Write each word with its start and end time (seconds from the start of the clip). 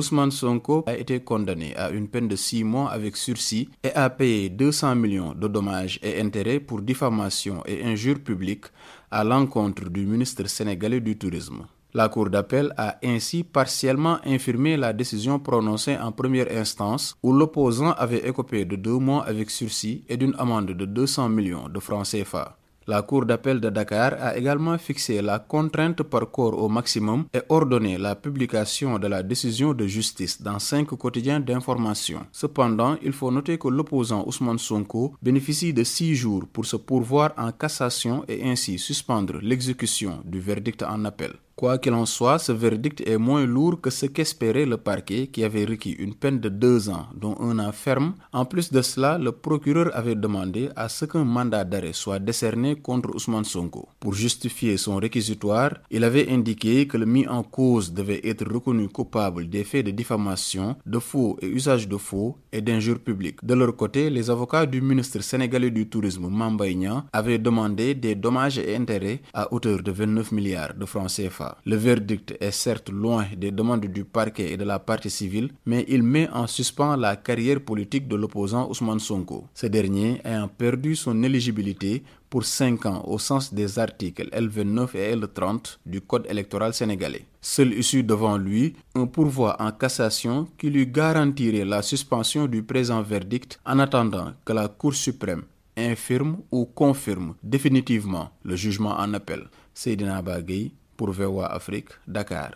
Ousmane 0.00 0.30
Sonko 0.30 0.82
a 0.86 0.96
été 0.96 1.20
condamné 1.20 1.76
à 1.76 1.90
une 1.90 2.08
peine 2.08 2.26
de 2.26 2.34
six 2.34 2.64
mois 2.64 2.90
avec 2.90 3.18
sursis 3.18 3.68
et 3.84 3.92
a 3.94 4.08
payé 4.08 4.48
200 4.48 4.94
millions 4.94 5.34
de 5.34 5.46
dommages 5.46 5.98
et 6.02 6.18
intérêts 6.22 6.58
pour 6.58 6.80
diffamation 6.80 7.62
et 7.66 7.84
injure 7.84 8.18
publique 8.18 8.64
à 9.10 9.24
l'encontre 9.24 9.90
du 9.90 10.06
ministre 10.06 10.46
sénégalais 10.48 11.00
du 11.00 11.18
Tourisme. 11.18 11.66
La 11.92 12.08
Cour 12.08 12.30
d'appel 12.30 12.72
a 12.78 12.96
ainsi 13.04 13.44
partiellement 13.44 14.18
infirmé 14.24 14.78
la 14.78 14.94
décision 14.94 15.38
prononcée 15.38 15.98
en 15.98 16.12
première 16.12 16.50
instance 16.50 17.14
où 17.22 17.34
l'opposant 17.34 17.92
avait 17.92 18.26
écopé 18.26 18.64
de 18.64 18.76
deux 18.76 18.98
mois 18.98 19.24
avec 19.26 19.50
sursis 19.50 20.02
et 20.08 20.16
d'une 20.16 20.34
amende 20.38 20.70
de 20.70 20.84
200 20.86 21.28
millions 21.28 21.68
de 21.68 21.78
francs 21.78 22.06
CFA. 22.06 22.56
La 22.86 23.02
Cour 23.02 23.26
d'appel 23.26 23.60
de 23.60 23.68
Dakar 23.70 24.14
a 24.20 24.36
également 24.36 24.78
fixé 24.78 25.20
la 25.20 25.38
contrainte 25.38 26.02
par 26.02 26.30
corps 26.30 26.58
au 26.60 26.68
maximum 26.68 27.26
et 27.34 27.40
ordonné 27.48 27.98
la 27.98 28.14
publication 28.16 28.98
de 28.98 29.06
la 29.06 29.22
décision 29.22 29.74
de 29.74 29.86
justice 29.86 30.40
dans 30.40 30.58
cinq 30.58 30.86
quotidiens 30.88 31.40
d'information. 31.40 32.26
Cependant, 32.32 32.96
il 33.02 33.12
faut 33.12 33.30
noter 33.30 33.58
que 33.58 33.68
l'opposant 33.68 34.24
Ousmane 34.26 34.58
Sonko 34.58 35.14
bénéficie 35.22 35.74
de 35.74 35.84
six 35.84 36.14
jours 36.14 36.44
pour 36.52 36.64
se 36.64 36.76
pourvoir 36.76 37.32
en 37.36 37.52
cassation 37.52 38.24
et 38.28 38.42
ainsi 38.48 38.78
suspendre 38.78 39.38
l'exécution 39.42 40.20
du 40.24 40.40
verdict 40.40 40.82
en 40.82 41.04
appel. 41.04 41.32
Quoi 41.60 41.76
qu'il 41.76 41.92
en 41.92 42.06
soit, 42.06 42.38
ce 42.38 42.52
verdict 42.52 43.02
est 43.06 43.18
moins 43.18 43.44
lourd 43.44 43.82
que 43.82 43.90
ce 43.90 44.06
qu'espérait 44.06 44.64
le 44.64 44.78
parquet 44.78 45.26
qui 45.26 45.44
avait 45.44 45.66
requis 45.66 45.90
une 45.90 46.14
peine 46.14 46.40
de 46.40 46.48
deux 46.48 46.88
ans, 46.88 47.08
dont 47.14 47.36
un 47.38 47.58
an 47.58 47.70
ferme. 47.70 48.14
En 48.32 48.46
plus 48.46 48.72
de 48.72 48.80
cela, 48.80 49.18
le 49.18 49.30
procureur 49.32 49.90
avait 49.94 50.14
demandé 50.14 50.70
à 50.74 50.88
ce 50.88 51.04
qu'un 51.04 51.24
mandat 51.24 51.64
d'arrêt 51.64 51.92
soit 51.92 52.18
décerné 52.18 52.76
contre 52.76 53.14
Ousmane 53.14 53.44
Sonko. 53.44 53.90
Pour 54.00 54.14
justifier 54.14 54.78
son 54.78 54.96
réquisitoire, 54.96 55.72
il 55.90 56.02
avait 56.02 56.30
indiqué 56.32 56.86
que 56.86 56.96
le 56.96 57.04
mis 57.04 57.26
en 57.28 57.42
cause 57.42 57.92
devait 57.92 58.22
être 58.24 58.50
reconnu 58.50 58.88
coupable 58.88 59.46
des 59.50 59.64
faits 59.64 59.84
de 59.84 59.90
diffamation, 59.90 60.76
de 60.86 60.98
faux 60.98 61.36
et 61.42 61.46
usage 61.46 61.86
de 61.86 61.98
faux 61.98 62.38
et 62.52 62.62
d'injures 62.62 63.00
publiques. 63.00 63.44
De 63.44 63.52
leur 63.52 63.76
côté, 63.76 64.08
les 64.08 64.30
avocats 64.30 64.64
du 64.64 64.80
ministre 64.80 65.20
sénégalais 65.22 65.70
du 65.70 65.86
Tourisme, 65.90 66.26
Mambaïna, 66.30 67.04
avaient 67.12 67.38
demandé 67.38 67.94
des 67.94 68.14
dommages 68.14 68.56
et 68.58 68.74
intérêts 68.74 69.20
à 69.34 69.52
hauteur 69.52 69.82
de 69.82 69.90
29 69.92 70.32
milliards 70.32 70.72
de 70.72 70.86
francs 70.86 71.10
CFA. 71.10 71.49
Le 71.64 71.76
verdict 71.76 72.34
est 72.40 72.50
certes 72.50 72.90
loin 72.90 73.26
des 73.36 73.50
demandes 73.50 73.86
du 73.86 74.04
parquet 74.04 74.52
et 74.52 74.56
de 74.56 74.64
la 74.64 74.78
partie 74.78 75.10
civile, 75.10 75.50
mais 75.66 75.84
il 75.88 76.02
met 76.02 76.28
en 76.30 76.46
suspens 76.46 76.96
la 76.96 77.16
carrière 77.16 77.60
politique 77.60 78.08
de 78.08 78.16
l'opposant 78.16 78.68
Ousmane 78.68 79.00
Sonko. 79.00 79.44
Ce 79.54 79.66
dernier 79.66 80.20
ayant 80.24 80.48
perdu 80.48 80.96
son 80.96 81.22
éligibilité 81.22 82.02
pour 82.28 82.44
5 82.44 82.86
ans 82.86 83.02
au 83.06 83.18
sens 83.18 83.52
des 83.52 83.78
articles 83.78 84.28
L29 84.32 84.96
et 84.96 85.16
L30 85.16 85.78
du 85.84 86.00
Code 86.00 86.26
électoral 86.30 86.72
sénégalais. 86.72 87.26
Seul 87.40 87.72
issu 87.74 88.02
devant 88.04 88.38
lui 88.38 88.74
un 88.94 89.06
pourvoi 89.06 89.56
en 89.60 89.72
cassation 89.72 90.46
qui 90.56 90.70
lui 90.70 90.86
garantirait 90.86 91.64
la 91.64 91.82
suspension 91.82 92.46
du 92.46 92.62
présent 92.62 93.02
verdict 93.02 93.58
en 93.66 93.78
attendant 93.80 94.32
que 94.44 94.52
la 94.52 94.68
Cour 94.68 94.94
suprême 94.94 95.42
infirme 95.76 96.38
ou 96.50 96.66
confirme 96.66 97.34
définitivement 97.42 98.30
le 98.44 98.56
jugement 98.56 98.96
en 98.98 99.14
appel. 99.14 99.48
Seydina 99.74 100.22
Bagay 100.22 100.72
pour 101.00 101.12
VOA 101.12 101.46
Afrique, 101.46 101.92
Dakar. 102.06 102.48